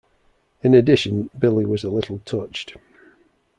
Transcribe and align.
In 0.63 0.73
addition 0.73 1.29
Billy 1.37 1.63
was 1.63 1.83
a 1.83 1.91
little 1.91 2.17
touched. 2.25 2.75